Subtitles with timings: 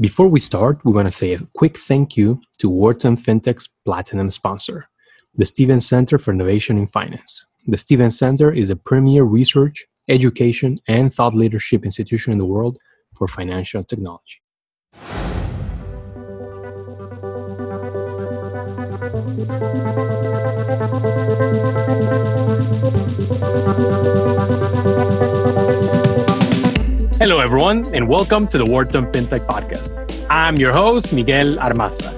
[0.00, 4.30] Before we start, we want to say a quick thank you to Wharton FinTech's Platinum
[4.30, 4.88] sponsor,
[5.34, 7.44] the Stevens Center for Innovation in Finance.
[7.66, 12.78] The Stevens Center is a premier research, education, and thought leadership institution in the world
[13.14, 14.40] for financial technology.
[27.30, 29.94] Hello, everyone, and welcome to the Wharton FinTech Podcast.
[30.28, 32.10] I'm your host, Miguel Armaza.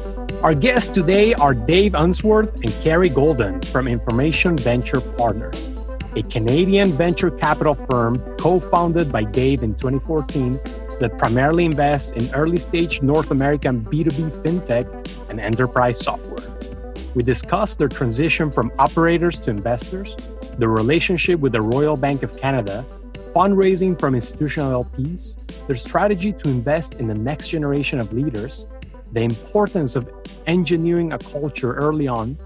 [0.43, 5.69] Our guests today are Dave Unsworth and Carrie Golden from Information Venture Partners,
[6.17, 10.59] a Canadian venture capital firm co founded by Dave in 2014
[10.99, 14.87] that primarily invests in early stage North American B2B fintech
[15.29, 16.49] and enterprise software.
[17.15, 20.17] We discuss their transition from operators to investors,
[20.57, 22.87] the relationship with the Royal Bank of Canada,
[23.35, 25.37] fundraising from institutional LPs,
[25.67, 28.67] their strategy to invest in the next generation of leaders,
[29.13, 30.11] the importance of
[30.47, 32.39] engineering a culture early on,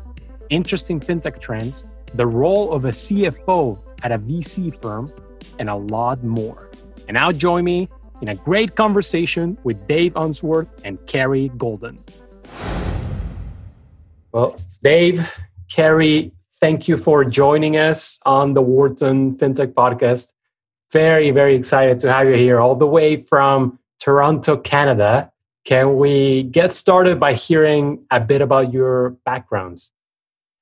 [0.51, 1.85] interesting fintech trends,
[2.15, 5.13] the role of a CFO at a VC firm,
[5.59, 6.71] and a lot more.
[7.09, 7.89] And now join me
[8.23, 12.03] in a great conversation with Dave Unsworth and Carrie Golden.
[14.33, 15.29] Well, Dave,
[15.71, 20.29] Carrie, thank you for joining us on the Wharton FinTech podcast
[20.93, 25.31] very, very excited to have you here all the way from Toronto, Canada.
[25.65, 29.91] Can we get started by hearing a bit about your backgrounds?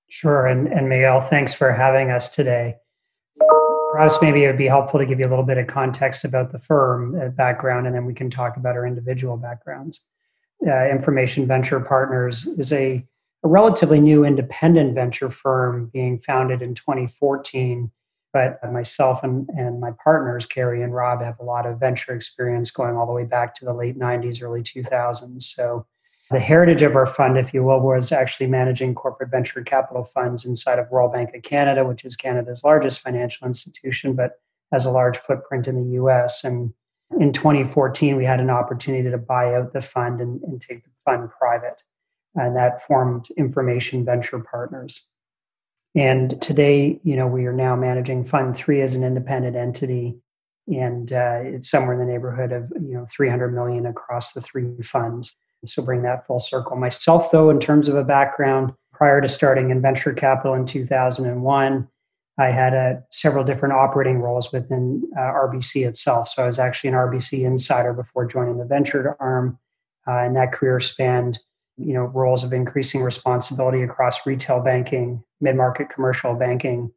[0.09, 0.47] Sure.
[0.47, 2.77] And, and Miguel, thanks for having us today.
[3.93, 6.53] Perhaps maybe it would be helpful to give you a little bit of context about
[6.53, 10.01] the firm uh, background, and then we can talk about our individual backgrounds.
[10.67, 13.05] Uh, Information Venture Partners is a,
[13.45, 17.91] a relatively new independent venture firm being founded in 2014
[18.35, 22.73] but myself and, and my partners, Carrie and Rob, have a lot of venture experience
[22.73, 25.41] going all the way back to the late 90s, early 2000s.
[25.43, 25.87] So
[26.33, 30.45] the heritage of our fund, if you will, was actually managing corporate venture capital funds
[30.45, 34.41] inside of Royal Bank of Canada, which is Canada's largest financial institution, but
[34.73, 36.43] has a large footprint in the US.
[36.43, 36.75] And
[37.21, 40.91] in 2014, we had an opportunity to buy out the fund and, and take the
[41.05, 41.83] fund private.
[42.35, 45.07] And that formed Information Venture Partners.
[45.95, 50.17] And today, you know, we are now managing Fund Three as an independent entity,
[50.67, 54.83] and uh, it's somewhere in the neighborhood of you know 300 million across the three
[54.83, 55.37] funds.
[55.67, 56.77] So bring that full circle.
[56.77, 61.89] Myself, though, in terms of a background, prior to starting in venture capital in 2001,
[62.39, 66.29] I had uh, several different operating roles within uh, RBC itself.
[66.29, 69.59] So I was actually an RBC insider before joining the venture arm,
[70.07, 71.39] uh, and that career spanned
[71.77, 76.93] you know roles of increasing responsibility across retail banking mid-market commercial banking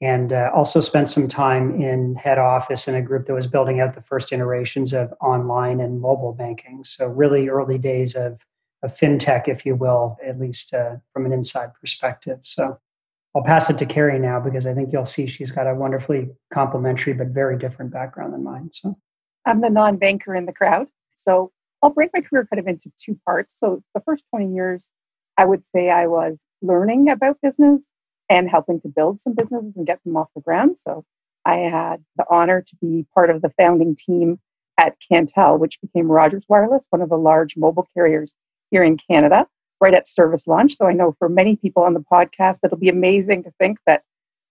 [0.00, 3.80] and uh, also spent some time in head office in a group that was building
[3.80, 6.84] out the first iterations of online and mobile banking.
[6.84, 8.38] So really early days of,
[8.84, 12.38] of fintech if you will at least uh, from an inside perspective.
[12.44, 12.78] So
[13.34, 16.28] i'll pass it to carrie now because i think you'll see she's got a wonderfully
[16.52, 18.96] complementary but very different background than mine so.
[19.44, 20.88] I'm the non-banker in the crowd
[21.24, 21.52] so
[21.82, 23.52] I'll break my career kind of into two parts.
[23.60, 24.88] So the first 20 years,
[25.36, 27.80] I would say I was learning about business
[28.28, 30.76] and helping to build some businesses and get them off the ground.
[30.82, 31.04] So
[31.44, 34.38] I had the honor to be part of the founding team
[34.76, 38.32] at Cantel, which became Rogers Wireless, one of the large mobile carriers
[38.70, 39.46] here in Canada,
[39.80, 40.76] right at service launch.
[40.76, 44.02] So I know for many people on the podcast, it'll be amazing to think that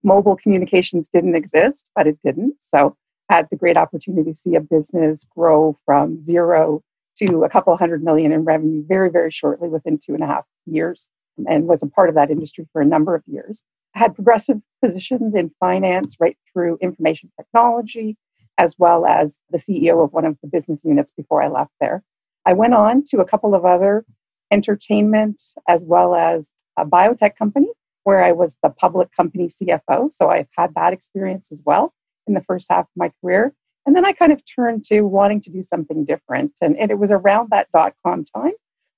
[0.03, 2.55] mobile communications didn't exist, but it didn't.
[2.63, 2.95] So
[3.29, 6.81] had the great opportunity to see a business grow from zero
[7.19, 10.45] to a couple hundred million in revenue very, very shortly within two and a half
[10.65, 11.07] years
[11.47, 13.61] and was a part of that industry for a number of years.
[13.95, 18.17] I had progressive positions in finance right through information technology,
[18.57, 22.03] as well as the CEO of one of the business units before I left there.
[22.45, 24.05] I went on to a couple of other
[24.51, 27.67] entertainment as well as a biotech company
[28.03, 30.09] where I was the public company CFO.
[30.15, 31.93] So I've had that experience as well
[32.25, 33.53] in the first half of my career.
[33.87, 36.51] And then I kind of turned to wanting to do something different.
[36.61, 38.51] And, it was around that dot com time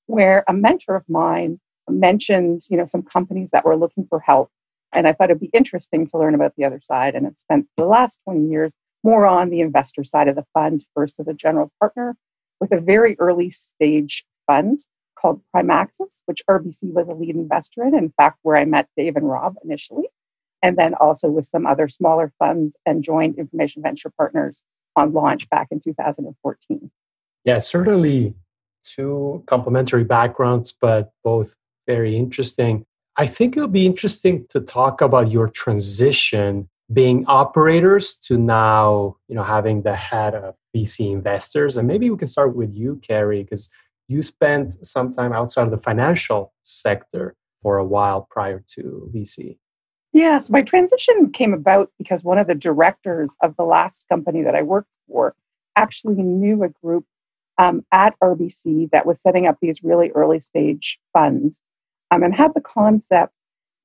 [0.07, 4.50] where a mentor of mine mentioned, you know, some companies that were looking for help.
[4.91, 7.13] And I thought it'd be interesting to learn about the other side.
[7.13, 8.71] And I've spent the last 20 years
[9.03, 12.18] more on the investor side of the fund, first as a general partner
[12.59, 14.80] with a very early stage fund
[15.21, 19.15] called Primaxis, which RBC was a lead investor in, in fact, where I met Dave
[19.15, 20.09] and Rob initially.
[20.63, 24.63] And then also with some other smaller funds and joined Information Venture Partners
[24.95, 26.91] on launch back in 2014.
[27.45, 28.33] Yeah, certainly
[28.83, 31.53] two complementary backgrounds, but both
[31.88, 32.86] very interesting.
[33.18, 39.36] I think it'll be interesting to talk about your transition being operators to now, you
[39.36, 41.77] know, having the head of VC investors.
[41.77, 43.69] And maybe we can start with you, Carrie, because
[44.07, 49.57] you spent some time outside of the financial sector for a while prior to VC.
[50.11, 54.56] Yes, my transition came about because one of the directors of the last company that
[54.56, 55.35] I worked for
[55.75, 57.06] actually knew a group
[57.59, 61.59] um, at RBC that was setting up these really early stage funds
[62.09, 63.33] um, and had the concept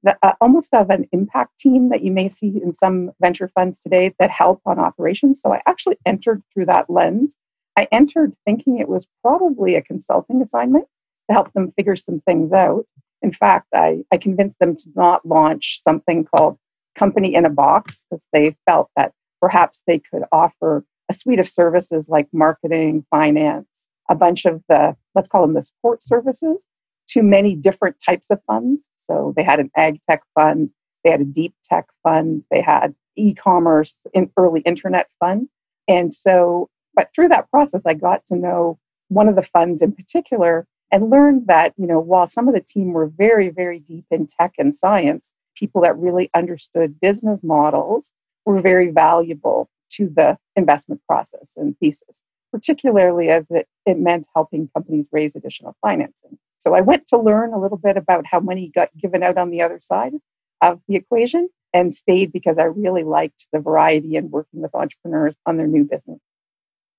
[0.05, 3.79] that uh, almost of an impact team that you may see in some venture funds
[3.81, 5.41] today that help on operations.
[5.43, 7.35] So I actually entered through that lens.
[7.77, 10.87] I entered thinking it was probably a consulting assignment
[11.29, 12.87] to help them figure some things out.
[13.25, 16.59] In fact, I, I convinced them to not launch something called
[16.95, 21.49] Company in a Box because they felt that perhaps they could offer a suite of
[21.49, 23.67] services like marketing, finance,
[24.11, 26.63] a bunch of the, let's call them the support services
[27.09, 28.83] to many different types of funds.
[29.07, 30.69] So they had an ag tech fund,
[31.03, 35.49] they had a deep tech fund, they had e-commerce in early internet fund.
[35.89, 38.79] And so, but through that process, I got to know
[39.09, 42.61] one of the funds in particular and learned that, you know, while some of the
[42.61, 45.27] team were very, very deep in tech and science,
[45.57, 48.09] people that really understood business models
[48.47, 52.21] were very valuable to the investment process and thesis,
[52.53, 56.39] particularly as it, it meant helping companies raise additional financing.
[56.61, 59.51] So I went to learn a little bit about how money got given out on
[59.51, 60.13] the other side
[60.61, 65.35] of the equation and stayed because I really liked the variety and working with entrepreneurs
[65.45, 66.21] on their new business.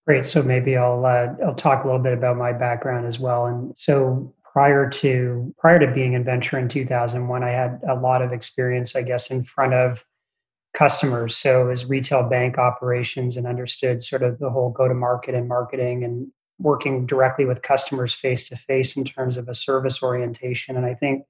[0.05, 0.25] Great.
[0.25, 3.47] So maybe I'll uh, I'll talk a little bit about my background as well.
[3.47, 8.21] And so prior to prior to being in venture in 2001, I had a lot
[8.21, 10.05] of experience, I guess, in front of
[10.75, 11.35] customers.
[11.35, 15.47] So as retail bank operations and understood sort of the whole go to market and
[15.47, 16.27] marketing and
[16.59, 20.77] working directly with customers face to face in terms of a service orientation.
[20.77, 21.23] And I think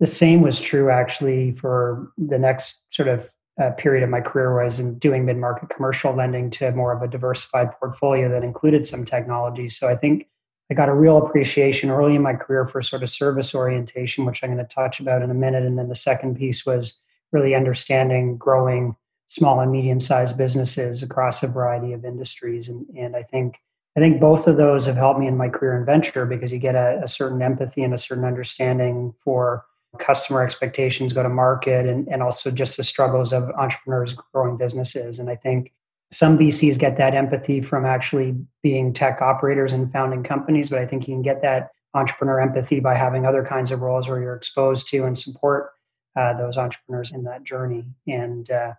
[0.00, 4.62] the same was true actually for the next sort of uh, period of my career
[4.62, 8.86] was in doing mid market commercial lending to more of a diversified portfolio that included
[8.86, 9.68] some technology.
[9.68, 10.28] So I think
[10.70, 14.42] I got a real appreciation early in my career for sort of service orientation, which
[14.42, 15.64] I'm going to touch about in a minute.
[15.64, 16.98] And then the second piece was
[17.30, 18.96] really understanding growing
[19.26, 22.68] small and medium sized businesses across a variety of industries.
[22.68, 23.58] And, and I think
[23.96, 26.58] I think both of those have helped me in my career in venture because you
[26.58, 29.66] get a, a certain empathy and a certain understanding for
[29.98, 35.18] customer expectations, go to market, and, and also just the struggles of entrepreneurs growing businesses.
[35.18, 35.72] And I think
[36.10, 40.86] some VCs get that empathy from actually being tech operators and founding companies, but I
[40.86, 44.36] think you can get that entrepreneur empathy by having other kinds of roles where you're
[44.36, 45.70] exposed to and support
[46.16, 47.86] uh, those entrepreneurs in that journey.
[48.06, 48.72] And uh,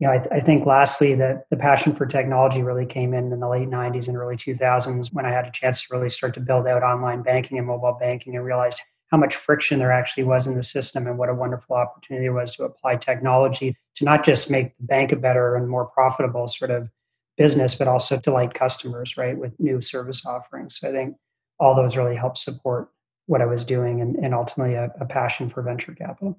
[0.00, 3.32] you know, I, th- I, think lastly that the passion for technology really came in
[3.32, 6.34] in the late 90s and early 2000s when I had a chance to really start
[6.34, 8.80] to build out online banking and mobile banking and realized
[9.10, 12.30] how much friction there actually was in the system and what a wonderful opportunity it
[12.30, 16.48] was to apply technology to not just make the bank a better and more profitable
[16.48, 16.88] sort of
[17.36, 20.78] business, but also delight customers, right, with new service offerings.
[20.78, 21.16] So I think
[21.60, 22.88] all those really helped support
[23.26, 26.38] what I was doing and, and ultimately a, a passion for venture capital.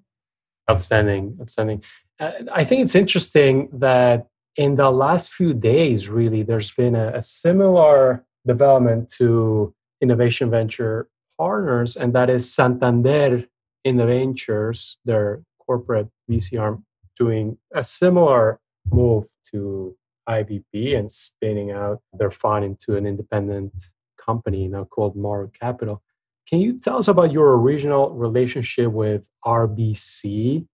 [0.70, 1.84] Outstanding, outstanding.
[2.20, 7.14] Uh, I think it's interesting that in the last few days, really, there's been a,
[7.16, 13.46] a similar development to Information Venture partners, and that is Santander
[13.86, 16.86] InnoVentures, their corporate VC arm,
[17.18, 18.60] doing a similar
[18.92, 19.96] move to
[20.28, 23.74] IVP and spinning out their fund into an independent
[24.18, 26.02] company now called Mouro Capital.
[26.48, 30.68] Can you tell us about your original relationship with RBC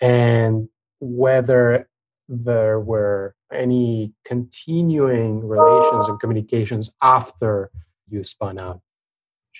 [0.00, 0.68] and
[1.00, 1.88] whether
[2.28, 7.70] there were any continuing relations and communications after
[8.08, 8.80] you spun out?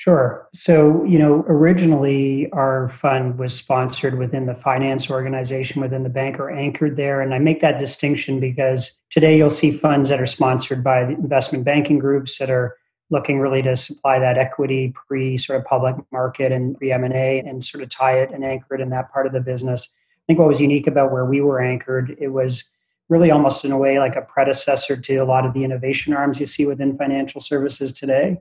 [0.01, 0.49] Sure.
[0.55, 6.41] So, you know, originally our fund was sponsored within the finance organization within the bank
[6.41, 7.21] or anchored there.
[7.21, 11.13] And I make that distinction because today you'll see funds that are sponsored by the
[11.13, 12.79] investment banking groups that are
[13.11, 17.63] looking really to supply that equity pre sort of public market and pre M&A and
[17.63, 19.91] sort of tie it and anchor it in that part of the business.
[19.93, 22.65] I think what was unique about where we were anchored, it was
[23.11, 26.41] really almost in a way like a predecessor to a lot of the innovation arms
[26.41, 28.41] you see within financial services today.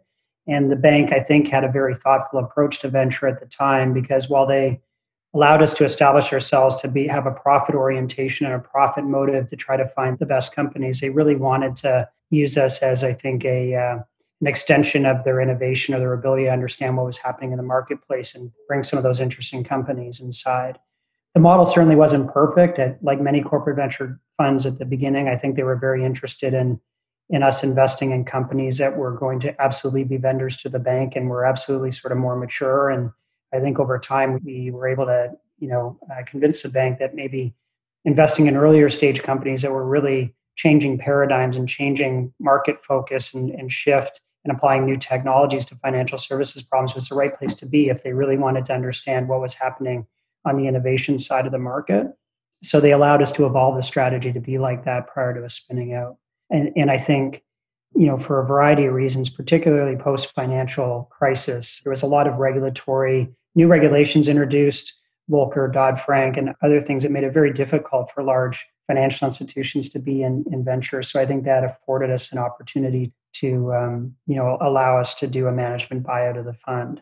[0.49, 3.93] And the bank, I think, had a very thoughtful approach to venture at the time
[3.93, 4.81] because while they
[5.33, 9.47] allowed us to establish ourselves to be have a profit orientation and a profit motive
[9.47, 13.13] to try to find the best companies, they really wanted to use us as, I
[13.13, 13.99] think, a uh,
[14.41, 17.63] an extension of their innovation or their ability to understand what was happening in the
[17.63, 20.79] marketplace and bring some of those interesting companies inside.
[21.33, 22.79] The model certainly wasn't perfect.
[23.03, 26.79] like many corporate venture funds at the beginning, I think they were very interested in
[27.29, 31.15] in us investing in companies that were going to absolutely be vendors to the bank
[31.15, 32.89] and were absolutely sort of more mature.
[32.89, 33.11] And
[33.53, 37.13] I think over time we were able to, you know, uh, convince the bank that
[37.13, 37.53] maybe
[38.05, 43.51] investing in earlier stage companies that were really changing paradigms and changing market focus and,
[43.51, 47.65] and shift and applying new technologies to financial services problems was the right place to
[47.65, 50.07] be if they really wanted to understand what was happening
[50.45, 52.07] on the innovation side of the market.
[52.63, 55.53] So they allowed us to evolve the strategy to be like that prior to us
[55.53, 56.17] spinning out.
[56.49, 57.43] And, and I think,
[57.95, 62.27] you know, for a variety of reasons, particularly post financial crisis, there was a lot
[62.27, 64.93] of regulatory, new regulations introduced,
[65.29, 69.89] Volcker, Dodd Frank, and other things that made it very difficult for large financial institutions
[69.89, 71.11] to be in, in ventures.
[71.11, 75.27] So I think that afforded us an opportunity to um, you know allow us to
[75.27, 77.01] do a management buyout of the fund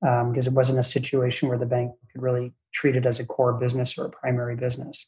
[0.00, 3.24] because um, it wasn't a situation where the bank could really treat it as a
[3.24, 5.06] core business or a primary business.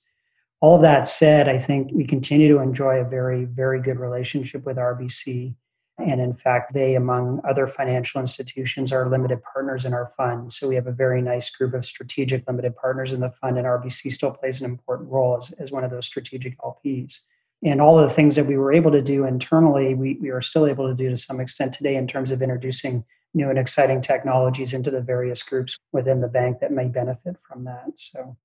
[0.60, 4.76] All that said, I think we continue to enjoy a very very good relationship with
[4.76, 5.54] RBC.
[5.98, 10.50] And in fact, they, among other financial institutions, are limited partners in our fund.
[10.50, 13.66] So we have a very nice group of strategic limited partners in the fund, and
[13.66, 17.18] RBC still plays an important role as, as one of those strategic LPs
[17.62, 20.40] and all of the things that we were able to do internally, we, we are
[20.40, 24.00] still able to do to some extent today in terms of introducing new and exciting
[24.00, 27.90] technologies into the various groups within the bank that may benefit from that.
[27.96, 28.36] So,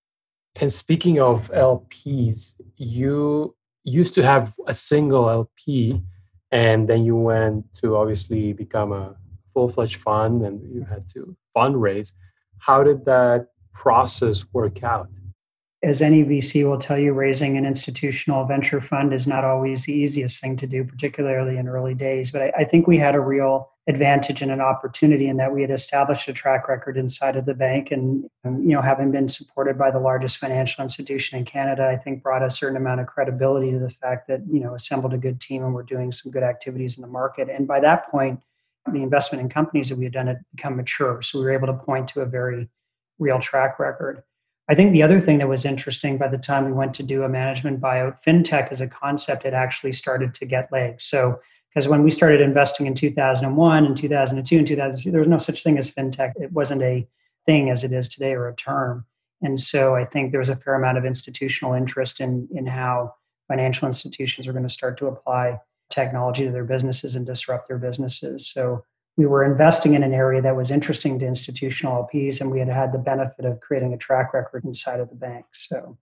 [0.56, 6.02] and speaking of LPs, you used to have a single LP,
[6.52, 9.16] and then you went to obviously become a
[9.54, 12.14] full fledged fund, and you had to fundraise.
[12.58, 15.10] How did that process work out?
[15.86, 19.94] As any VC will tell you, raising an institutional venture fund is not always the
[19.94, 22.32] easiest thing to do, particularly in early days.
[22.32, 25.62] But I, I, think we had a real advantage and an opportunity in that we
[25.62, 29.30] had established a track record inside of the bank, and um, you know, having been
[29.30, 33.08] supported by the largest financial institution in Canada, I think brought a certain amount of
[33.08, 36.32] credibility to the fact that you know assembled a good team and we're doing some
[36.32, 37.48] good activities in the market.
[37.48, 38.42] And by that point,
[38.92, 41.68] the investment in companies that we had done had become mature, so we were able
[41.68, 42.70] to point to a very
[43.20, 44.24] real track record.
[44.68, 47.24] I think the other thing that was interesting by the time we went to do
[47.24, 51.04] a management buyout, fintech as a concept had actually started to get legs.
[51.04, 55.38] So, because when we started investing in 2001 and 2002 and 2003, there was no
[55.38, 56.32] such thing as fintech.
[56.38, 57.08] It wasn't a
[57.46, 59.06] thing as it is today or a term.
[59.42, 63.14] And so I think there was a fair amount of institutional interest in, in how
[63.48, 67.78] financial institutions are going to start to apply technology to their businesses and disrupt their
[67.78, 68.48] businesses.
[68.48, 68.84] So
[69.18, 72.68] we were investing in an area that was interesting to institutional LPs, and we had
[72.68, 75.46] had the benefit of creating a track record inside of the bank.
[75.54, 75.98] So,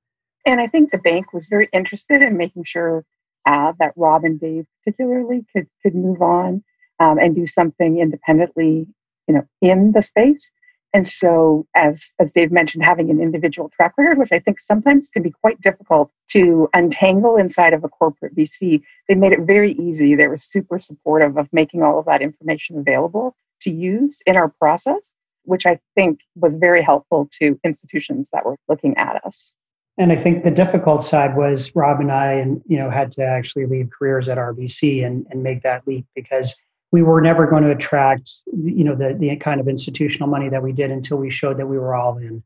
[0.45, 3.05] and I think the bank was very interested in making sure
[3.45, 6.63] uh, that Rob and Dave, particularly, could could move on
[6.99, 8.87] um, and do something independently,
[9.27, 10.51] you know, in the space.
[10.93, 15.09] And so, as as Dave mentioned, having an individual track record, which I think sometimes
[15.09, 19.73] can be quite difficult to untangle inside of a corporate VC, they made it very
[19.73, 20.13] easy.
[20.13, 24.49] They were super supportive of making all of that information available to use in our
[24.49, 25.01] process,
[25.45, 29.53] which I think was very helpful to institutions that were looking at us.
[29.97, 33.23] And I think the difficult side was Rob and I, and you know, had to
[33.23, 36.55] actually leave careers at RBC and, and make that leap because
[36.93, 40.61] we were never going to attract you know the, the kind of institutional money that
[40.61, 42.41] we did until we showed that we were all in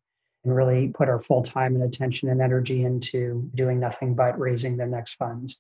[0.46, 4.78] and really put our full time and attention and energy into doing nothing but raising
[4.78, 5.58] the next funds.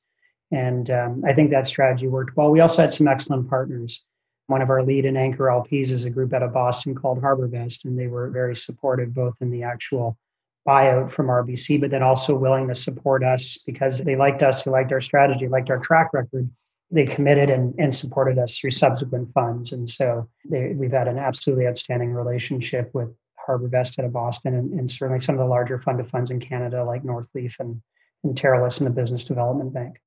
[0.51, 2.50] And um, i think that strategy worked well.
[2.50, 4.01] We also had some excellent partners.
[4.48, 7.84] One of our lead and anchor lps is a group out of boston called HarbourVest
[7.84, 10.17] and they were very supportive both in the actual
[10.65, 14.72] buyout from rbc but then also willing to support us because they liked us they
[14.72, 16.50] liked our strategy liked our track record
[16.89, 19.72] they committed and, and supported us through subsequent funds.
[19.72, 23.10] And so they, we've had an absolutely outstanding relationship with
[23.48, 26.39] HarbourVest out of Boston and, and, certainly some of the larger fund of funds in
[26.39, 27.82] Canada like Northleaf and,
[28.24, 29.98] and Teralys and the Business Development Bank.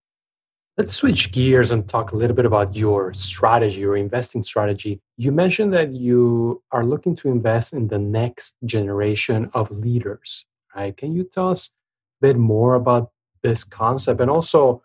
[0.76, 5.00] Let's switch gears and talk a little bit about your strategy, your investing strategy.
[5.16, 10.96] You mentioned that you are looking to invest in the next generation of leaders, right?
[10.96, 11.70] Can you tell us
[12.22, 13.10] a bit more about
[13.42, 14.82] this concept and also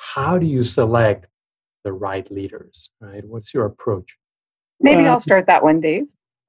[0.00, 1.26] how do you select
[1.84, 3.24] the right leaders, right?
[3.24, 4.16] What's your approach?
[4.80, 6.06] Maybe uh, I'll start that one, Dave.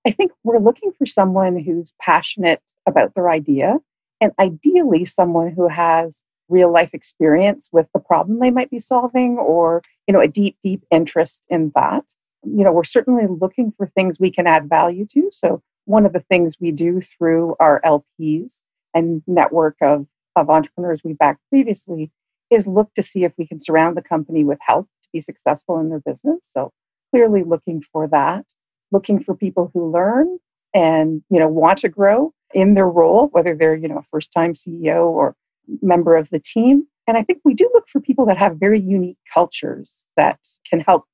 [0.08, 3.77] I think we're looking for someone who's passionate about their idea
[4.22, 9.38] and ideally someone who has real life experience with the problem they might be solving
[9.38, 12.03] or you know a deep deep interest in that
[12.43, 16.12] you know we're certainly looking for things we can add value to so one of
[16.12, 18.55] the things we do through our lps
[18.93, 20.05] and network of
[20.36, 22.12] of entrepreneurs we backed previously
[22.51, 25.79] is look to see if we can surround the company with help to be successful
[25.79, 26.39] in their business.
[26.53, 26.72] So
[27.12, 28.46] clearly looking for that,
[28.91, 30.38] looking for people who learn
[30.74, 34.31] and you know want to grow in their role, whether they're you know a first
[34.34, 35.36] time CEO or
[35.81, 36.86] member of the team.
[37.08, 40.39] And I think we do look for people that have very unique cultures that
[40.70, 41.05] can help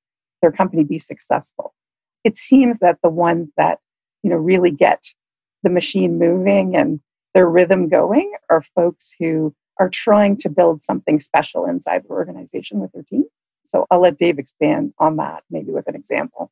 [0.41, 1.73] their company be successful.
[2.23, 3.79] It seems that the ones that
[4.23, 5.03] you know really get
[5.63, 6.99] the machine moving and
[7.33, 12.79] their rhythm going are folks who are trying to build something special inside the organization
[12.79, 13.25] with their team.
[13.65, 16.51] So I'll let Dave expand on that, maybe with an example.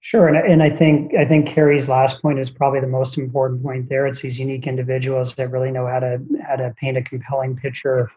[0.00, 3.62] Sure, and, and I think I think Carrie's last point is probably the most important
[3.62, 3.88] point.
[3.88, 7.56] There, it's these unique individuals that really know how to how to paint a compelling
[7.56, 8.10] picture,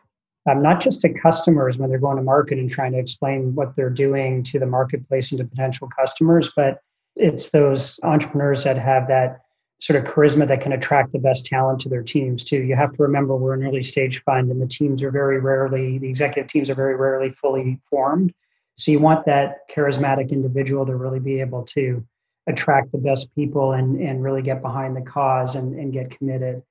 [0.51, 3.73] um, not just to customers when they're going to market and trying to explain what
[3.77, 6.81] they're doing to the marketplace and to potential customers, but
[7.15, 9.39] it's those entrepreneurs that have that
[9.79, 12.57] sort of charisma that can attract the best talent to their teams too.
[12.57, 15.99] You have to remember we're an early stage fund and the teams are very rarely,
[15.99, 18.33] the executive teams are very rarely fully formed.
[18.75, 22.05] So you want that charismatic individual to really be able to
[22.47, 26.63] attract the best people and, and really get behind the cause and, and get committed.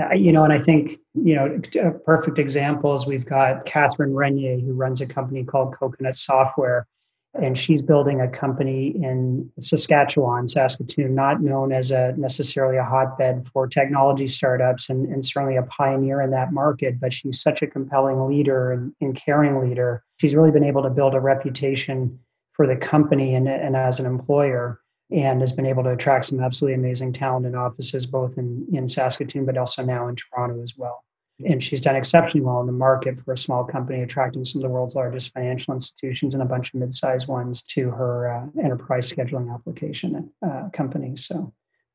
[0.00, 1.60] Uh, you know, and I think, you know,
[2.06, 6.86] perfect examples, we've got Katherine Regnier, who runs a company called Coconut Software
[7.34, 13.48] and she's building a company in Saskatchewan, Saskatoon, not known as a necessarily a hotbed
[13.52, 17.68] for technology startups and, and certainly a pioneer in that market, but she's such a
[17.68, 20.02] compelling leader and, and caring leader.
[20.20, 22.18] She's really been able to build a reputation
[22.52, 24.80] for the company and, and as an employer
[25.12, 28.88] and has been able to attract some absolutely amazing talent in offices both in, in
[28.88, 31.04] Saskatoon but also now in Toronto as well
[31.46, 34.62] and she's done exceptionally well in the market for a small company, attracting some of
[34.62, 39.10] the world's largest financial institutions and a bunch of mid-sized ones to her uh, enterprise
[39.10, 41.16] scheduling application uh, company.
[41.16, 41.52] So,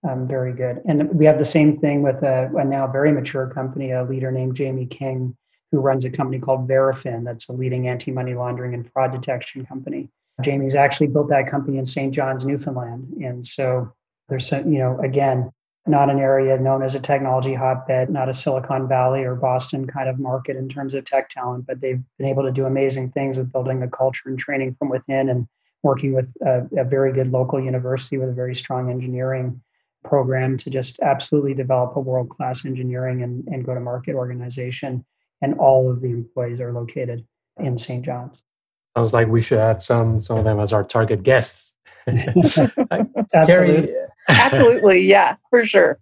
[0.07, 0.81] um, very good.
[0.85, 4.31] And we have the same thing with a, a, now very mature company, a leader
[4.31, 5.35] named Jamie King,
[5.71, 10.09] who runs a company called Verafin, that's a leading anti-money laundering and fraud detection company.
[10.41, 12.13] Jamie's actually built that company in St.
[12.13, 13.93] John's, Newfoundland, and so
[14.27, 15.49] there's you know again
[15.87, 20.09] not an area known as a technology hotbed, not a Silicon Valley or Boston kind
[20.09, 23.37] of market in terms of tech talent, but they've been able to do amazing things
[23.37, 25.47] with building a culture and training from within and
[25.83, 29.61] working with a, a very good local university with a very strong engineering
[30.03, 35.05] program to just absolutely develop a world class engineering and, and go to market organization.
[35.41, 37.25] And all of the employees are located
[37.59, 38.03] in St.
[38.03, 38.41] John's.
[38.97, 41.75] Sounds like we should add some some of them as our target guests.
[43.33, 43.93] Carrie,
[44.27, 45.01] Absolutely.
[45.15, 45.99] Yeah, for sure.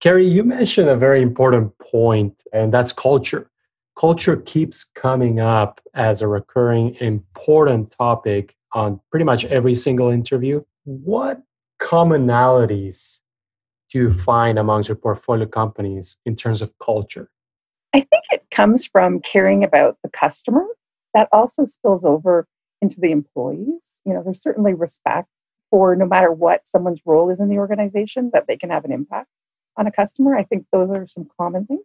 [0.00, 3.50] Carrie, you mentioned a very important point, and that's culture.
[3.98, 10.62] Culture keeps coming up as a recurring important topic on pretty much every single interview.
[10.84, 11.42] What
[11.80, 13.20] commonalities
[13.90, 17.30] do you find amongst your portfolio companies in terms of culture?
[17.94, 20.66] I think it comes from caring about the customer.
[21.14, 22.48] That also spills over
[22.82, 24.00] into the employees.
[24.04, 25.28] You know, there's certainly respect
[25.74, 28.92] for no matter what someone's role is in the organization, that they can have an
[28.92, 29.26] impact
[29.76, 30.38] on a customer.
[30.38, 31.82] I think those are some common things.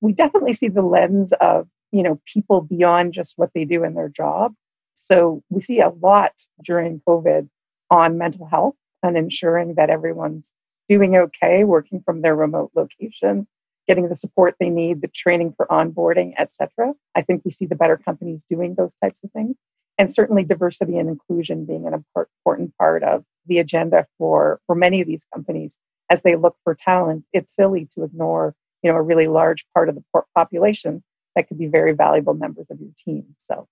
[0.00, 3.94] We definitely see the lens of, you know, people beyond just what they do in
[3.94, 4.54] their job.
[4.94, 6.32] So we see a lot
[6.64, 7.48] during COVID
[7.92, 10.50] on mental health and ensuring that everyone's
[10.88, 13.46] doing okay, working from their remote location,
[13.86, 16.92] getting the support they need, the training for onboarding, etc.
[17.14, 19.54] I think we see the better companies doing those types of things
[20.02, 25.00] and certainly diversity and inclusion being an important part of the agenda for for many
[25.00, 25.76] of these companies
[26.10, 29.88] as they look for talent it's silly to ignore you know a really large part
[29.88, 30.02] of the
[30.34, 31.04] population
[31.36, 33.68] that could be very valuable members of your team so.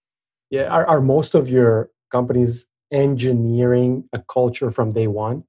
[0.51, 5.43] Yeah are, are most of your companies engineering a culture from day one?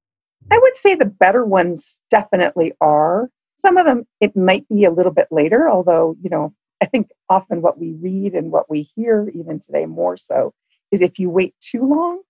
[0.51, 3.29] I would say the better ones definitely are.
[3.59, 7.11] Some of them it might be a little bit later although you know i think
[7.29, 10.51] often what we read and what we hear even today more so
[10.91, 12.21] is if you wait too long,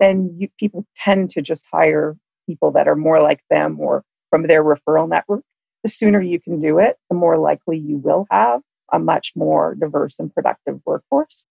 [0.00, 4.46] then you, people tend to just hire people that are more like them or from
[4.46, 5.42] their referral network.
[5.82, 8.60] The sooner you can do it, the more likely you will have
[8.92, 11.44] a much more diverse and productive workforce.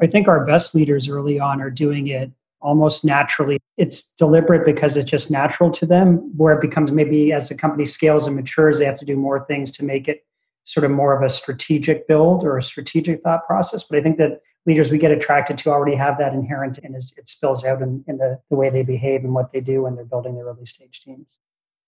[0.00, 3.58] I think our best leaders early on are doing it almost naturally.
[3.76, 7.84] It's deliberate because it's just natural to them, where it becomes maybe as the company
[7.84, 10.24] scales and matures, they have to do more things to make it
[10.64, 13.84] sort of more of a strategic build or a strategic thought process.
[13.84, 17.28] But I think that leaders we get attracted to already have that inherent and it
[17.28, 20.04] spills out in, in the, the way they behave and what they do when they're
[20.04, 21.38] building their early stage teams.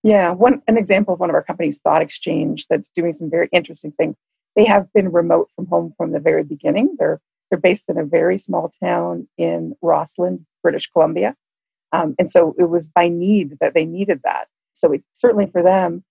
[0.05, 3.93] Yeah, one an example of one of our companies, ThoughtExchange, that's doing some very interesting
[3.93, 4.15] things.
[4.55, 6.97] They have been remote from home from the very beginning.
[6.99, 11.35] They're they're based in a very small town in Rossland, British Columbia,
[11.93, 14.47] um, and so it was by need that they needed that.
[14.75, 16.05] So it, certainly for them,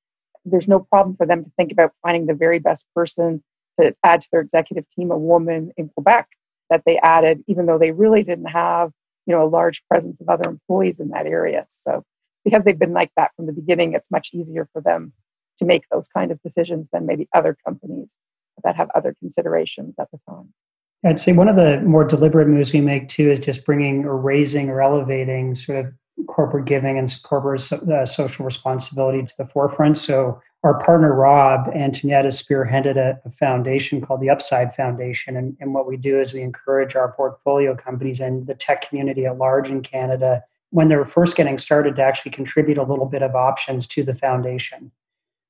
[0.44, 3.42] there's no problem for them to think about finding the very best person
[3.80, 6.28] to add to their executive team, a woman in Quebec
[6.70, 8.92] that they added, even though they really didn't have,
[9.26, 11.66] you know, a large presence of other employees in that area.
[11.70, 12.04] So
[12.44, 15.14] because they've been like that from the beginning, it's much easier for them
[15.60, 18.10] to make those kind of decisions than maybe other companies
[18.64, 20.54] that have other considerations at the time.
[21.06, 24.18] I'd say one of the more deliberate moves we make too is just bringing or
[24.18, 25.94] raising or elevating sort of
[26.28, 29.98] corporate giving and corporate uh, social responsibility to the forefront.
[29.98, 35.38] So our partner Rob Antoniades spearheaded a, a, foundation called the Upside Foundation.
[35.38, 39.26] And, and what we do is we encourage our portfolio companies and the tech community
[39.26, 43.24] at large in Canada, when they're first getting started, to actually contribute a little bit
[43.24, 44.92] of options to the foundation.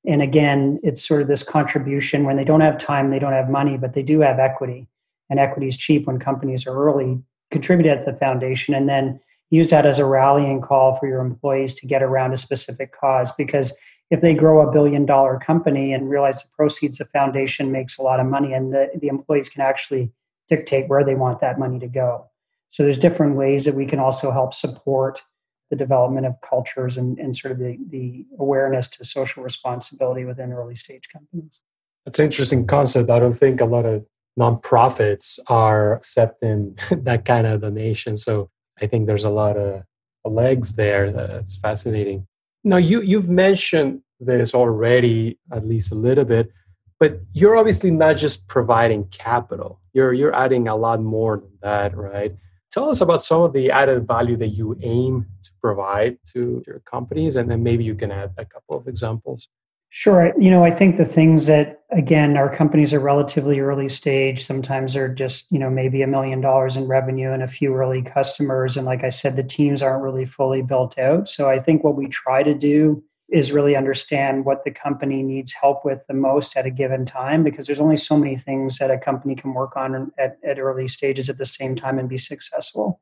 [0.06, 3.50] And again, it's sort of this contribution when they don't have time, they don't have
[3.50, 4.86] money, but they do have equity.
[5.28, 7.20] And equity is cheap when companies are early.
[7.50, 9.18] Contribute at the foundation and then
[9.50, 13.32] use that as a rallying call for your employees to get around a specific cause
[13.32, 13.72] because
[14.10, 18.02] if they grow a billion dollar company and realize the proceeds of foundation makes a
[18.02, 20.10] lot of money and the, the employees can actually
[20.48, 22.26] dictate where they want that money to go.
[22.68, 25.22] So there's different ways that we can also help support
[25.70, 30.52] the development of cultures and, and sort of the, the awareness to social responsibility within
[30.52, 31.60] early stage companies.
[32.06, 33.10] That's an interesting concept.
[33.10, 34.06] I don't think a lot of
[34.38, 38.48] nonprofits are accepting that kind of donation so
[38.80, 39.82] i think there's a lot of
[40.28, 41.10] legs there.
[41.10, 42.26] That's fascinating
[42.64, 46.50] now, you, you've mentioned this already, at least a little bit,
[46.98, 49.80] but you're obviously not just providing capital.
[49.92, 52.34] You're, you're adding a lot more than that, right?
[52.70, 56.80] Tell us about some of the added value that you aim to provide to your
[56.80, 59.48] companies, and then maybe you can add a couple of examples.
[59.90, 60.32] Sure.
[60.38, 64.44] You know, I think the things that, again, our companies are relatively early stage.
[64.44, 68.02] Sometimes they're just, you know, maybe a million dollars in revenue and a few early
[68.02, 68.76] customers.
[68.76, 71.26] And like I said, the teams aren't really fully built out.
[71.26, 75.52] So I think what we try to do is really understand what the company needs
[75.52, 78.90] help with the most at a given time because there's only so many things that
[78.90, 82.16] a company can work on at, at early stages at the same time and be
[82.18, 83.00] successful.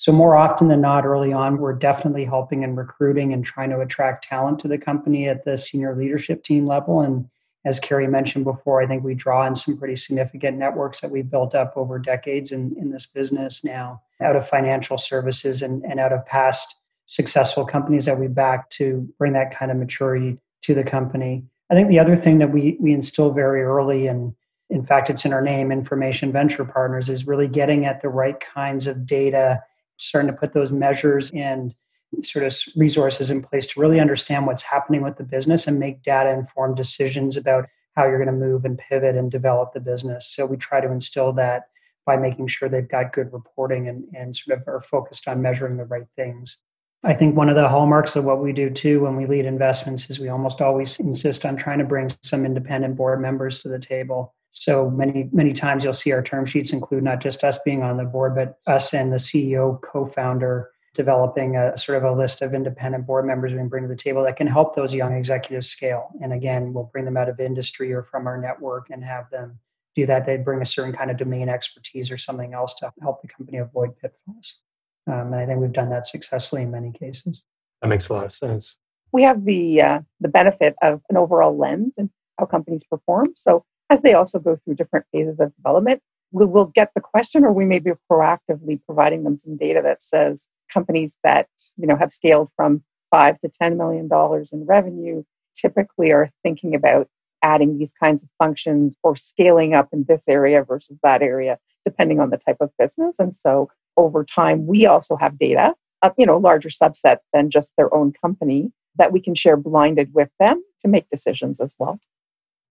[0.00, 3.80] So, more often than not, early on, we're definitely helping and recruiting and trying to
[3.80, 7.00] attract talent to the company at the senior leadership team level.
[7.00, 7.28] And
[7.64, 11.28] as Carrie mentioned before, I think we draw on some pretty significant networks that we've
[11.28, 15.98] built up over decades in, in this business now out of financial services and, and
[15.98, 20.74] out of past successful companies that we back to bring that kind of maturity to
[20.76, 21.42] the company.
[21.70, 24.32] I think the other thing that we, we instill very early, and
[24.70, 28.36] in fact, it's in our name, Information Venture Partners, is really getting at the right
[28.38, 29.64] kinds of data
[29.98, 31.74] starting to put those measures and
[32.22, 36.02] sort of resources in place to really understand what's happening with the business and make
[36.02, 40.32] data informed decisions about how you're going to move and pivot and develop the business.
[40.32, 41.64] So we try to instill that
[42.06, 45.76] by making sure they've got good reporting and, and sort of are focused on measuring
[45.76, 46.56] the right things.
[47.04, 50.08] I think one of the hallmarks of what we do too when we lead investments
[50.10, 53.78] is we almost always insist on trying to bring some independent board members to the
[53.78, 57.82] table so many, many times you'll see our term sheets include not just us being
[57.82, 62.12] on the board, but us and the CEO, co founder developing a sort of a
[62.12, 64.92] list of independent board members we can bring to the table that can help those
[64.92, 66.08] young executives scale.
[66.20, 69.60] And again, we'll bring them out of industry or from our network and have them
[69.94, 70.26] do that.
[70.26, 73.58] They bring a certain kind of domain expertise or something else to help the company
[73.58, 74.58] avoid pitfalls.
[75.06, 77.42] Um, and I think we've done that successfully in many cases.
[77.80, 78.78] That makes a lot of sense.
[79.12, 83.28] We have the uh, the benefit of an overall lens and how companies perform.
[83.36, 87.44] So as they also go through different phases of development, we will get the question
[87.44, 91.96] or we may be proactively providing them some data that says companies that you know
[91.96, 95.22] have scaled from five to ten million dollars in revenue
[95.56, 97.08] typically are thinking about
[97.42, 102.20] adding these kinds of functions or scaling up in this area versus that area depending
[102.20, 103.14] on the type of business.
[103.18, 107.72] And so over time we also have data of you know larger subset than just
[107.76, 111.98] their own company that we can share blinded with them to make decisions as well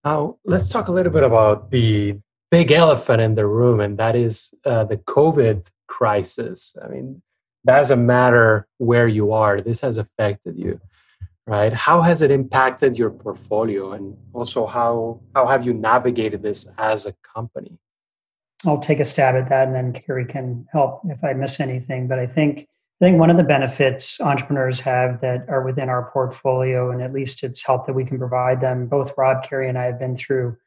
[0.08, 2.18] now, let's talk a little bit about the
[2.50, 6.76] big elephant in the room, and that is uh, the COVID crisis.
[6.84, 7.22] I mean,
[7.66, 10.80] doesn't matter where you are, this has affected you,
[11.46, 11.74] right?
[11.74, 17.06] How has it impacted your portfolio, and also how how have you navigated this as
[17.06, 17.74] a company?
[18.66, 22.08] I'll take a stab at that, and then Carrie can help if I miss anything.
[22.08, 22.68] But I think
[23.00, 27.14] I think one of the benefits entrepreneurs have that are within our portfolio, and at
[27.14, 28.88] least it's help that we can provide them.
[28.88, 30.58] Both Rob, Carrie and I have been through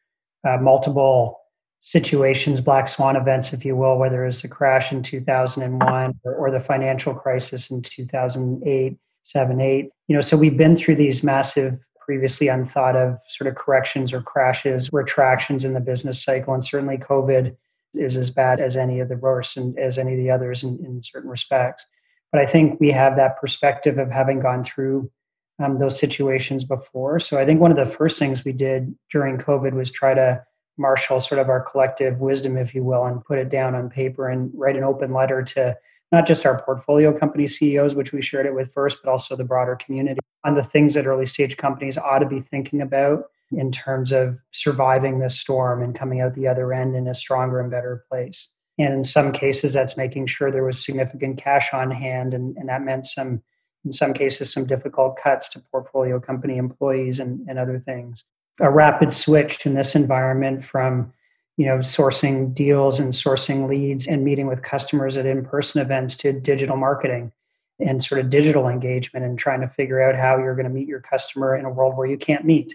[0.49, 1.41] uh, multiple
[1.81, 6.51] situations, black swan events, if you will, whether it's the crash in 2001 or, or
[6.53, 9.91] the financial crisis in 2008, 7, 8.
[10.07, 14.23] You know, so we've been through these massive, previously unthought of sort of corrections or
[14.23, 17.57] crashes, retractions in the business cycle, and certainly COVID
[17.95, 20.79] is as bad as any of the worst and as any of the others in,
[20.85, 21.87] in certain respects.
[22.33, 25.11] But I think we have that perspective of having gone through
[25.59, 27.19] um, those situations before.
[27.19, 30.43] So I think one of the first things we did during COVID was try to
[30.79, 34.29] marshal sort of our collective wisdom, if you will, and put it down on paper
[34.29, 35.77] and write an open letter to
[36.13, 39.45] not just our portfolio company CEOs, which we shared it with first, but also the
[39.45, 43.71] broader community on the things that early stage companies ought to be thinking about in
[43.71, 47.71] terms of surviving this storm and coming out the other end in a stronger and
[47.71, 48.49] better place.
[48.81, 52.69] And in some cases, that's making sure there was significant cash on hand, and, and
[52.69, 53.43] that meant some
[53.85, 58.25] in some cases, some difficult cuts to portfolio company employees and, and other things.
[58.61, 61.13] A rapid switch in this environment from
[61.57, 66.33] you know sourcing deals and sourcing leads and meeting with customers at in-person events to
[66.33, 67.33] digital marketing
[67.79, 70.89] and sort of digital engagement and trying to figure out how you're going to meet
[70.89, 72.75] your customer in a world where you can't meet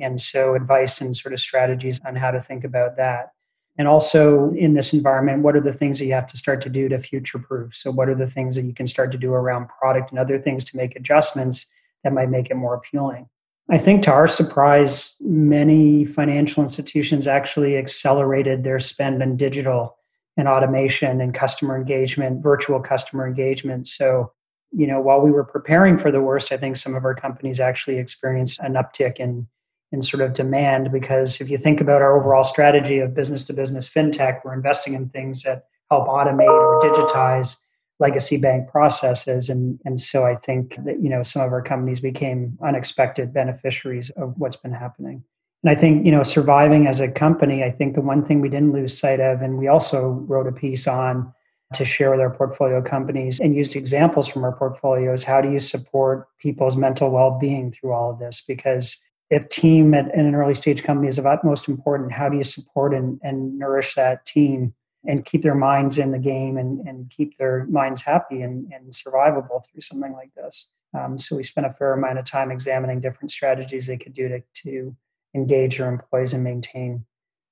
[0.00, 3.32] and so advice and sort of strategies on how to think about that
[3.78, 6.68] and also in this environment what are the things that you have to start to
[6.68, 9.32] do to future proof so what are the things that you can start to do
[9.32, 11.66] around product and other things to make adjustments
[12.06, 13.28] that might make it more appealing?
[13.68, 19.96] I think to our surprise many financial institutions actually accelerated their spend on digital
[20.36, 23.88] and automation and customer engagement virtual customer engagement.
[23.88, 24.32] So
[24.70, 27.60] you know while we were preparing for the worst i think some of our companies
[27.60, 29.46] actually experienced an uptick in
[29.92, 33.52] in sort of demand because if you think about our overall strategy of business to
[33.52, 37.56] business fintech, we're investing in things that help automate or digitize
[37.98, 42.00] legacy bank processes and and so I think that you know some of our companies
[42.00, 45.22] became unexpected beneficiaries of what's been happening.
[45.62, 48.48] And I think you know surviving as a company, I think the one thing we
[48.48, 51.32] didn't lose sight of and we also wrote a piece on
[51.74, 55.58] to share with our portfolio companies and used examples from our portfolios how do you
[55.58, 58.98] support people's mental well-being through all of this because
[59.30, 62.44] if team at, in an early stage company is of utmost important, how do you
[62.44, 67.10] support and, and nourish that team and keep their minds in the game and, and
[67.10, 70.68] keep their minds happy and, and survivable through something like this?
[70.94, 74.28] Um, so we spent a fair amount of time examining different strategies they could do
[74.28, 74.96] to, to
[75.34, 77.04] engage their employees and maintain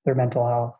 [0.05, 0.75] their mental health.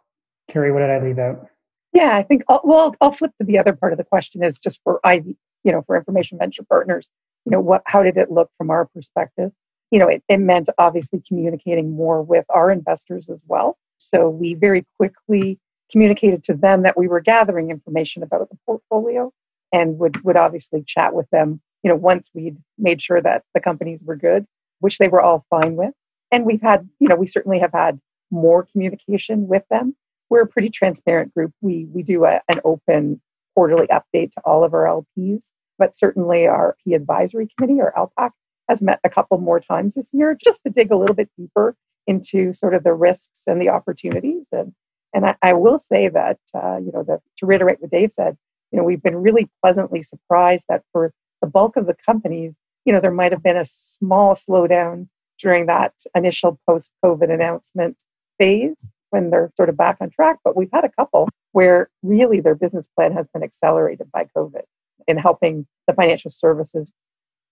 [0.50, 1.48] Carrie, what did I leave out?
[1.94, 4.60] Yeah, I think I'll, well, I'll flip to the other part of the question is
[4.60, 5.24] just for I,
[5.64, 7.08] you know, for information venture partners.
[7.46, 9.52] You know, what how did it look from our perspective?
[9.96, 13.78] You know, it, it meant obviously communicating more with our investors as well.
[13.98, 15.58] So we very quickly
[15.90, 19.32] communicated to them that we were gathering information about the portfolio
[19.72, 23.62] and would, would obviously chat with them, you know, once we'd made sure that the
[23.62, 24.46] companies were good,
[24.82, 25.94] which they were all fine with.
[26.30, 27.98] And we've had, you know, we certainly have had
[28.32, 29.96] more communication with them.
[30.30, 31.54] We're a pretty transparent group.
[31.62, 33.22] We we do a, an open
[33.56, 35.46] quarterly update to all of our LPs,
[35.80, 38.32] but certainly our P advisory committee or LPAC
[38.70, 41.76] has met a couple more times this year just to dig a little bit deeper
[42.08, 44.46] into sort of the risks and the opportunities.
[44.52, 44.74] And
[45.14, 48.38] and I, I will say that uh, you know the, to reiterate what Dave said,
[48.72, 52.54] you know we've been really pleasantly surprised that for the bulk of the companies,
[52.86, 55.08] you know there might have been a small slowdown
[55.40, 57.98] during that initial post-COVID announcement
[58.38, 58.78] phase
[59.10, 60.38] when they're sort of back on track.
[60.44, 64.64] But we've had a couple where really their business plan has been accelerated by COVID
[65.08, 66.90] in helping the financial services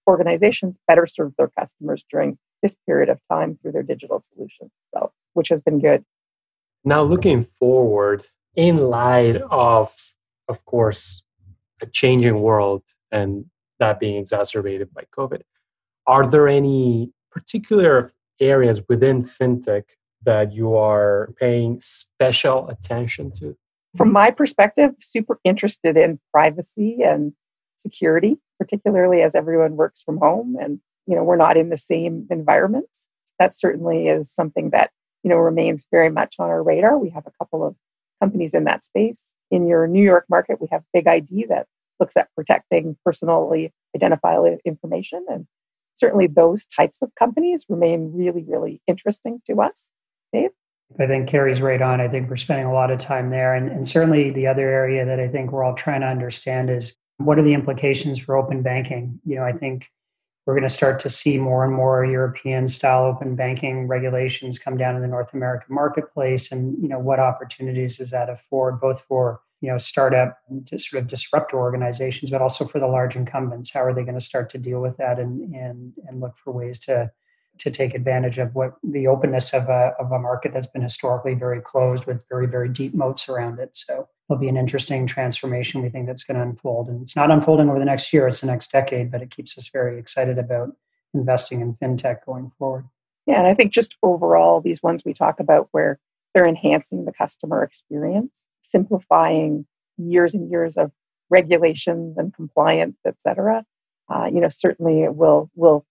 [0.08, 4.72] organizations better serve their customers during this period of time through their digital solutions.
[4.94, 6.04] So, which has been good.
[6.86, 9.94] Now, looking forward, in light of,
[10.48, 11.24] of course,
[11.82, 13.46] a changing world and
[13.80, 15.42] that being exacerbated by COVID,
[16.06, 19.84] are there any particular areas within fintech
[20.24, 23.56] that you are paying special attention to?
[23.98, 27.34] From my perspective, super interested in privacy and
[27.78, 32.26] security particularly as everyone works from home and you know we're not in the same
[32.30, 33.02] environments
[33.38, 34.90] that certainly is something that
[35.22, 37.76] you know remains very much on our radar we have a couple of
[38.22, 41.68] companies in that space in your new york market we have BigID that
[42.00, 45.46] looks at protecting personally identifiable information and
[45.96, 49.90] certainly those types of companies remain really really interesting to us
[50.32, 50.52] dave
[51.00, 52.02] I think Carrie's right on.
[52.02, 53.56] I think we're spending a lot of time there.
[53.56, 56.96] And, and certainly the other area that I think we're all trying to understand is
[57.18, 59.20] what are the implications for open banking?
[59.26, 59.90] You know, I think
[60.46, 64.78] we're going to start to see more and more European style open banking regulations come
[64.78, 66.52] down in the North American marketplace.
[66.52, 71.02] And, you know, what opportunities does that afford both for, you know, startup to sort
[71.02, 73.72] of disruptor organizations, but also for the large incumbents?
[73.72, 76.52] How are they going to start to deal with that and and and look for
[76.52, 77.12] ways to
[77.60, 81.36] to take advantage of what the openness of a, of a market that's been historically
[81.36, 83.70] very closed with very, very deep moats around it.
[83.74, 86.88] So it'll be an interesting transformation we think that's going to unfold.
[86.88, 89.58] And it's not unfolding over the next year, it's the next decade, but it keeps
[89.58, 90.76] us very excited about
[91.14, 92.86] investing in fintech going forward.
[93.26, 96.00] Yeah, and I think just overall, these ones we talk about where
[96.34, 98.32] they're enhancing the customer experience,
[98.62, 99.66] simplifying
[99.98, 100.92] years and years of
[101.30, 103.66] regulations and compliance, et cetera.
[104.14, 105.86] Uh, you know, certainly it will will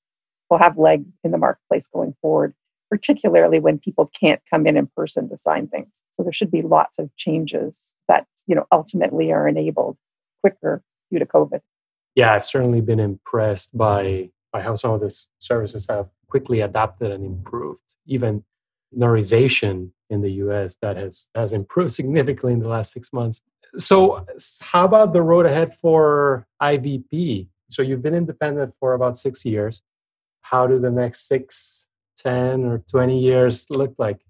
[0.50, 2.54] will have legs in the marketplace going forward,
[2.90, 5.98] particularly when people can't come in in person to sign things.
[6.16, 9.96] So there should be lots of changes that you know ultimately are enabled
[10.40, 11.60] quicker due to COVID.
[12.14, 17.10] Yeah, I've certainly been impressed by by how some of these services have quickly adapted
[17.10, 17.80] and improved.
[18.06, 18.44] Even
[18.96, 23.40] notarization in the US that has has improved significantly in the last six months.
[23.78, 24.26] So
[24.60, 27.48] how about the road ahead for IVP?
[27.70, 29.80] So you've been independent for about six years.
[30.42, 31.86] How do the next six,
[32.18, 34.20] 10, or 20 years look like?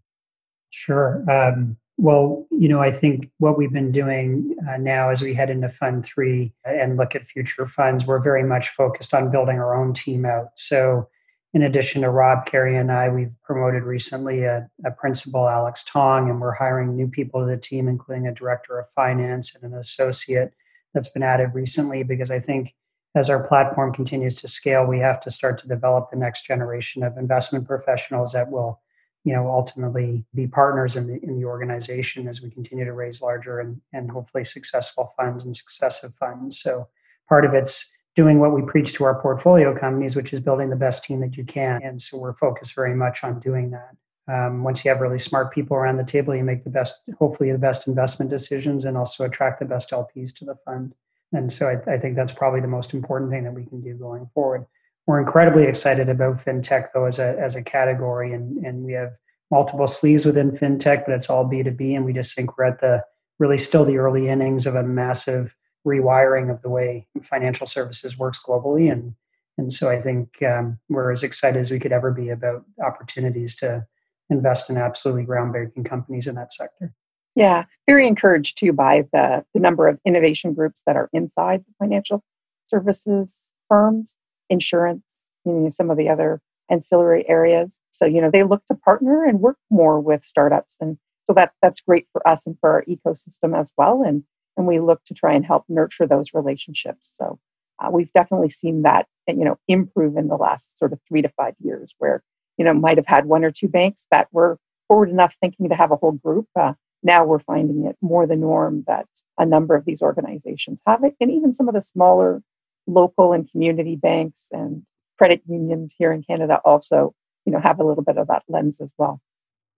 [0.72, 1.22] Sure.
[1.30, 5.50] Um, well, you know, I think what we've been doing uh, now as we head
[5.50, 9.76] into Fund Three and look at future funds, we're very much focused on building our
[9.76, 10.58] own team out.
[10.58, 11.08] So,
[11.52, 16.30] in addition to Rob, Carrie, and I, we've promoted recently a, a principal, Alex Tong,
[16.30, 19.78] and we're hiring new people to the team, including a director of finance and an
[19.78, 20.54] associate
[20.94, 22.74] that's been added recently because I think
[23.14, 27.02] as our platform continues to scale, we have to start to develop the next generation
[27.02, 28.80] of investment professionals that will
[29.24, 33.22] you know ultimately be partners in the in the organization as we continue to raise
[33.22, 36.60] larger and and hopefully successful funds and successive funds.
[36.60, 36.88] So
[37.28, 40.76] part of it's doing what we preach to our portfolio companies which is building the
[40.76, 41.80] best team that you can.
[41.82, 43.96] And so we're focused very much on doing that.
[44.32, 47.50] Um, once you have really smart people around the table you make the best hopefully
[47.52, 50.94] the best investment decisions and also attract the best lps to the fund.
[51.32, 53.94] And so I, I think that's probably the most important thing that we can do
[53.94, 54.66] going forward
[55.06, 59.12] we're incredibly excited about fintech though as a as a category, and and we have
[59.50, 62.64] multiple sleeves within fintech, but it's all B two B, and we just think we're
[62.64, 63.04] at the
[63.38, 65.54] really still the early innings of a massive
[65.86, 69.14] rewiring of the way financial services works globally, and
[69.58, 73.54] and so I think um, we're as excited as we could ever be about opportunities
[73.56, 73.86] to
[74.30, 76.94] invest in absolutely groundbreaking companies in that sector.
[77.34, 81.74] Yeah, very encouraged too by the, the number of innovation groups that are inside the
[81.78, 82.22] financial
[82.66, 83.34] services
[83.68, 84.14] firms
[84.52, 85.04] insurance,
[85.44, 87.76] you know, some of the other ancillary areas.
[87.90, 90.76] So, you know, they look to partner and work more with startups.
[90.80, 94.02] And so that that's great for us and for our ecosystem as well.
[94.06, 94.24] And
[94.56, 97.10] and we look to try and help nurture those relationships.
[97.18, 97.38] So
[97.78, 101.30] uh, we've definitely seen that, you know, improve in the last sort of three to
[101.30, 102.22] five years where,
[102.58, 105.74] you know, might have had one or two banks that were forward enough thinking to
[105.74, 106.46] have a whole group.
[106.58, 109.06] Uh, now we're finding it more the norm that
[109.38, 111.14] a number of these organizations have it.
[111.20, 112.42] And even some of the smaller
[112.86, 114.82] local and community banks and
[115.18, 117.14] credit unions here in Canada also,
[117.44, 119.20] you know, have a little bit of that lens as well.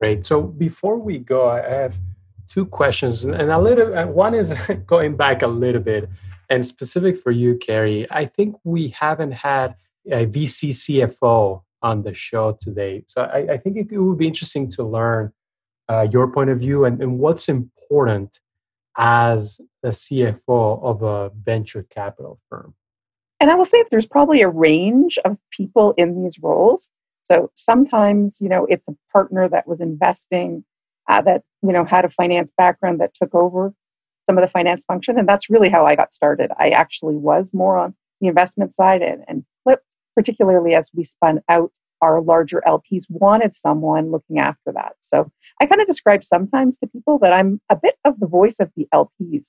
[0.00, 0.26] Great.
[0.26, 1.96] So before we go, I have
[2.48, 3.94] two questions, and a little.
[3.94, 4.52] And one is
[4.86, 6.08] going back a little bit,
[6.50, 8.06] and specific for you, Carrie.
[8.10, 9.76] I think we haven't had
[10.10, 14.26] a VC CFO on the show today, so I, I think it, it, would be
[14.26, 15.32] interesting to learn
[15.88, 18.40] uh, your point of view and, and what's important
[18.96, 22.74] as the CFO of a venture capital firm.
[23.40, 26.88] And I will say there's probably a range of people in these roles.
[27.24, 30.64] So sometimes, you know, it's a partner that was investing
[31.08, 33.74] uh, that, you know, had a finance background that took over
[34.26, 35.18] some of the finance function.
[35.18, 36.50] And that's really how I got started.
[36.58, 41.42] I actually was more on the investment side and, and flipped, particularly as we spun
[41.48, 44.92] out our larger LPs wanted someone looking after that.
[45.00, 48.56] So I kind of describe sometimes to people that I'm a bit of the voice
[48.60, 49.46] of the LPs.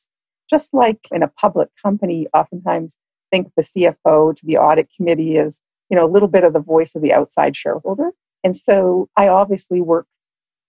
[0.50, 2.96] Just like in a public company, oftentimes
[3.36, 5.58] think the CFO to the audit committee is,
[5.90, 8.12] you know, a little bit of the voice of the outside shareholder.
[8.44, 10.08] And so I obviously work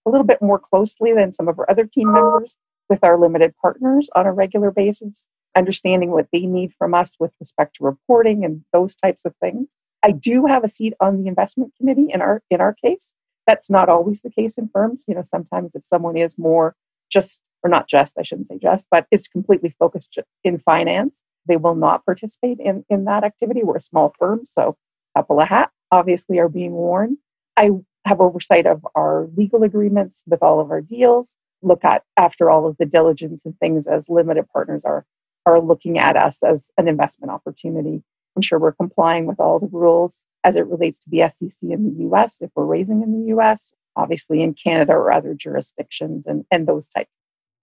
[0.05, 2.55] a little bit more closely than some of our other team members
[2.89, 5.25] with our limited partners on a regular basis,
[5.55, 9.67] understanding what they need from us with respect to reporting and those types of things.
[10.03, 13.11] I do have a seat on the investment committee in our in our case.
[13.45, 15.03] That's not always the case in firms.
[15.07, 16.75] You know, sometimes if someone is more
[17.09, 21.57] just or not just, I shouldn't say just, but is completely focused in finance, they
[21.57, 23.61] will not participate in, in that activity.
[23.63, 24.77] We're a small firm, so
[25.15, 27.17] a couple of hats obviously are being worn.
[27.55, 27.71] I
[28.05, 31.29] have oversight of our legal agreements with all of our deals,
[31.61, 35.05] look at after all of the diligence and things as limited partners are
[35.45, 38.03] are looking at us as an investment opportunity.
[38.35, 42.05] Ensure we're complying with all the rules as it relates to the SEC in the
[42.09, 46.67] US, if we're raising in the US, obviously in Canada or other jurisdictions and, and
[46.67, 47.09] those types.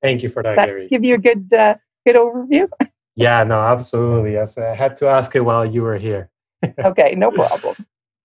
[0.02, 0.88] Thank you for that, that Carrie.
[0.88, 2.68] Give you a good uh, good overview.
[3.16, 4.32] Yeah, no, absolutely.
[4.32, 6.30] Yes, I had to ask it while you were here.
[6.84, 7.76] okay, no problem.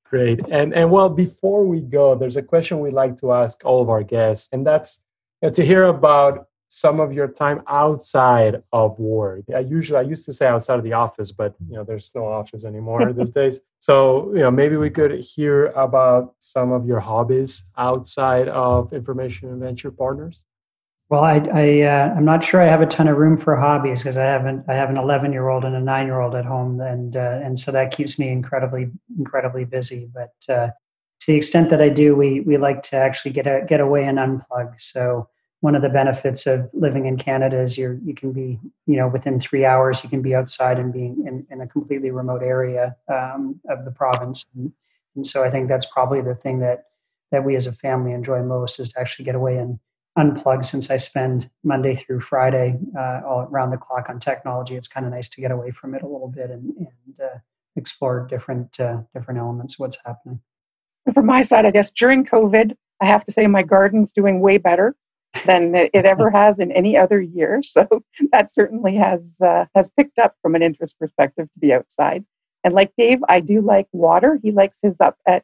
[0.10, 0.40] Great.
[0.50, 3.90] And and well, before we go, there's a question we'd like to ask all of
[3.90, 5.04] our guests, and that's
[5.42, 9.44] you know, to hear about some of your time outside of work.
[9.56, 12.26] I usually I used to say outside of the office, but you know there's no
[12.26, 13.60] office anymore these days.
[13.80, 19.50] So you know maybe we could hear about some of your hobbies outside of information
[19.50, 20.46] and venture partners.
[21.10, 24.02] Well, I, I uh, I'm not sure I have a ton of room for hobbies
[24.02, 26.46] because I haven't I have an 11 year old and a nine year old at
[26.46, 30.08] home, and uh, and so that keeps me incredibly incredibly busy.
[30.14, 33.66] But uh, to the extent that I do, we we like to actually get a,
[33.68, 34.80] get away and unplug.
[34.80, 35.28] So
[35.62, 39.08] one of the benefits of living in Canada is you you can be you know
[39.08, 42.96] within three hours you can be outside and being in, in a completely remote area
[43.12, 44.72] um, of the province, and,
[45.16, 46.84] and so I think that's probably the thing that
[47.32, 49.80] that we as a family enjoy most is to actually get away and
[50.20, 54.76] unplug since I spend Monday through Friday uh, all around the clock on technology.
[54.76, 57.38] It's kind of nice to get away from it a little bit and, and uh,
[57.76, 60.42] explore different uh, different elements of what's happening.
[61.14, 64.58] From my side, I guess during COVID, I have to say my garden's doing way
[64.58, 64.96] better
[65.46, 67.62] than it ever has in any other year.
[67.72, 72.26] So that certainly has uh, has picked up from an interest perspective to be outside.
[72.64, 74.38] And like Dave, I do like water.
[74.44, 75.44] He likes his up at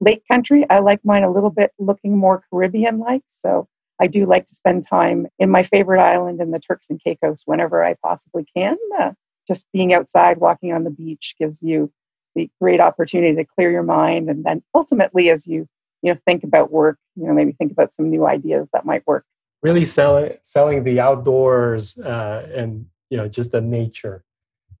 [0.00, 0.66] lake country.
[0.68, 3.22] I like mine a little bit looking more Caribbean like.
[3.42, 3.68] So
[4.00, 7.42] I do like to spend time in my favorite island in the Turks and Caicos
[7.46, 8.76] whenever I possibly can.
[8.98, 9.12] Uh,
[9.48, 11.90] just being outside, walking on the beach gives you
[12.34, 14.28] the great opportunity to clear your mind.
[14.28, 15.66] And then ultimately, as you
[16.02, 19.06] you know think about work, you know maybe think about some new ideas that might
[19.06, 19.24] work.
[19.62, 24.24] Really selling selling the outdoors uh, and you know just the nature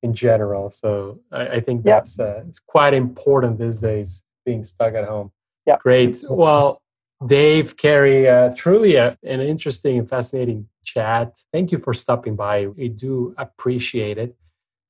[0.02, 0.70] in general.
[0.70, 2.36] So I, I think that's yep.
[2.36, 5.32] uh, it's quite important these days being stuck at home.
[5.66, 6.18] Yeah, great.
[6.28, 6.82] Well,
[7.24, 11.34] Dave, Carrie, uh, truly a, an interesting and fascinating chat.
[11.52, 12.66] Thank you for stopping by.
[12.66, 14.36] We do appreciate it.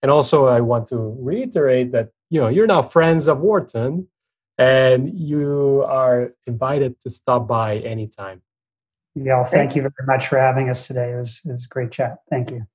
[0.02, 4.08] And also, I want to reiterate that you know you're now friends of Wharton,
[4.58, 8.42] and you are invited to stop by anytime.
[9.14, 11.12] Miguel, thank you very much for having us today.
[11.12, 12.18] It was, it was a great chat.
[12.28, 12.66] Thank you.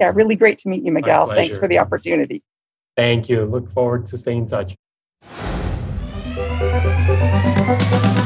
[0.00, 1.28] Yeah, really great to meet you, Miguel.
[1.28, 2.42] Thanks for the opportunity.
[2.96, 3.44] Thank you.
[3.44, 4.76] Look forward to staying in touch.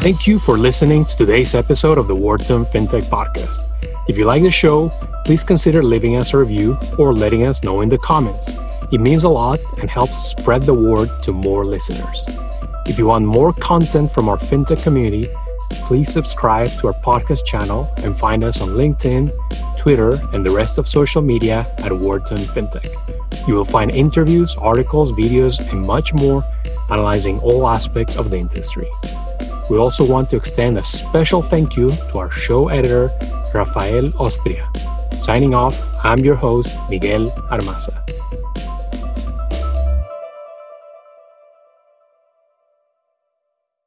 [0.02, 3.60] Thank you for listening to today's episode of the Wharton FinTech Podcast.
[4.08, 4.90] If you like the show,
[5.24, 8.52] please consider leaving us a review or letting us know in the comments.
[8.90, 12.26] It means a lot and helps spread the word to more listeners.
[12.86, 15.28] If you want more content from our FinTech community,
[15.87, 19.31] please subscribe to our podcast channel and find us on LinkedIn,
[19.79, 23.49] Twitter, and the rest of social media at Wharton FinTech.
[23.49, 26.45] You will find interviews, articles, videos, and much more
[26.91, 28.89] analyzing all aspects of the industry.
[29.70, 33.11] We also want to extend a special thank you to our show editor,
[33.55, 34.68] Rafael Ostria.
[35.20, 37.97] Signing off, I'm your host, Miguel Armaza.